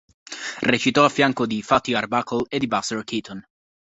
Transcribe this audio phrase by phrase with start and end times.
[0.61, 3.43] Recitò a fianco di 'Fatty' Arbuckle e di Buster Keaton.